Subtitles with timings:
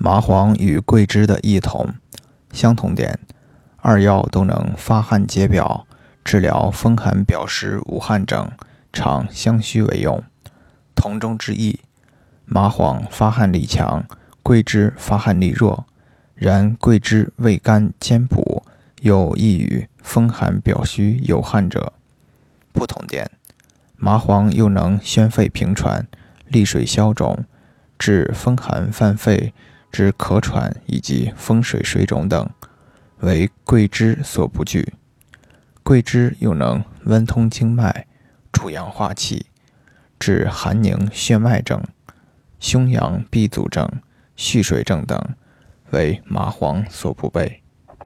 [0.00, 1.92] 麻黄与桂枝的异同，
[2.52, 3.18] 相同点，
[3.78, 5.88] 二药都能发汗解表，
[6.22, 8.48] 治疗风寒表实无汗症，
[8.92, 10.22] 常相须为用。
[10.94, 11.80] 同中之异，
[12.44, 14.04] 麻黄发汗力强，
[14.44, 15.84] 桂枝发汗力弱。
[16.36, 18.62] 然桂枝味甘兼补，
[19.00, 21.92] 又易于风寒表虚有汗者。
[22.72, 23.28] 不同点，
[23.96, 26.06] 麻黄又能宣肺平喘、
[26.46, 27.44] 利水消肿，
[27.98, 29.52] 治风寒犯肺。
[29.98, 32.48] 之咳喘以及风水水肿等，
[33.18, 34.94] 为桂枝所不惧。
[35.82, 38.06] 桂枝又能温通经脉、
[38.52, 39.46] 助阳化气，
[40.16, 41.82] 治寒凝血脉症、
[42.60, 43.90] 胸阳闭阻症、
[44.36, 45.20] 蓄水症等，
[45.90, 47.64] 为麻黄所不备。